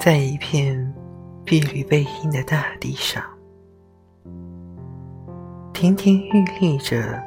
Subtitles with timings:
[0.00, 0.94] 在一片
[1.44, 3.22] 碧绿背阴的大地上，
[5.72, 7.22] 亭亭玉立着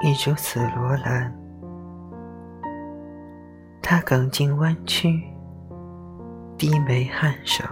[0.00, 1.32] 一株紫罗兰。
[3.80, 5.22] 它梗茎弯曲，
[6.56, 7.64] 低眉颔首，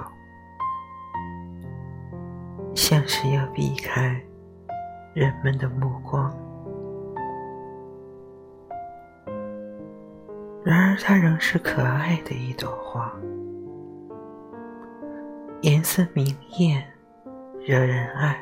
[2.75, 4.21] 像是要避开
[5.15, 6.31] 人们的目光。
[10.63, 13.11] 然而，它仍是可爱的一朵花，
[15.63, 16.27] 颜色明
[16.59, 16.83] 艳，
[17.67, 18.37] 惹人爱。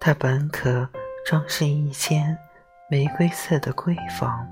[0.00, 0.88] 它本可
[1.26, 2.36] 装饰一间
[2.90, 4.46] 玫瑰色的闺房，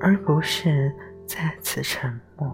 [0.00, 0.94] 而不是
[1.26, 2.48] 在此沉默。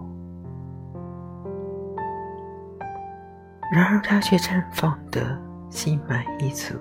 [3.72, 6.74] 然而，它却绽放得心满意足，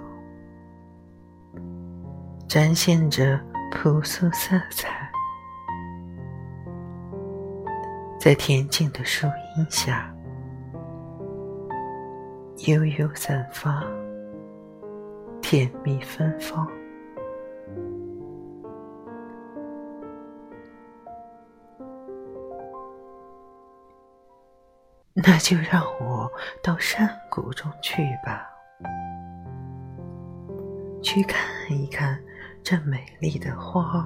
[2.47, 3.39] 展现着。
[3.71, 5.08] 朴素色彩，
[8.19, 9.25] 在恬静的树
[9.55, 10.13] 荫下，
[12.67, 13.81] 悠悠散发，
[15.41, 16.69] 甜蜜芬芳。
[25.13, 26.29] 那就让我
[26.61, 28.49] 到山谷中去吧，
[31.01, 31.39] 去看
[31.71, 32.19] 一看。
[32.61, 34.05] 这美丽的花，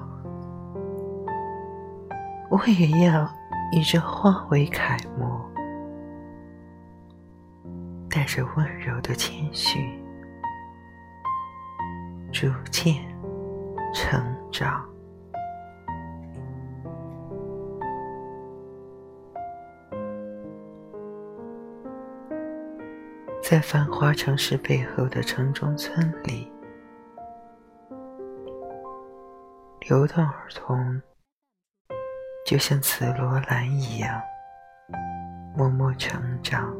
[2.48, 3.28] 我也要
[3.76, 5.44] 以这花为楷模，
[8.08, 9.80] 带着温柔的谦虚，
[12.30, 12.94] 逐渐
[13.92, 14.88] 成长。
[23.42, 26.48] 在繁华城市背后的城中村里。
[29.88, 31.02] 流动儿童，
[32.44, 34.20] 就像紫罗兰一样，
[35.56, 36.70] 默默成长。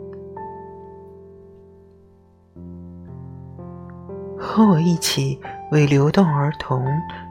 [4.39, 5.40] 和我一起
[5.72, 6.86] 为流动儿童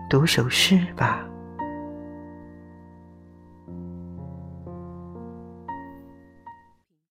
[0.09, 1.24] 读首诗吧。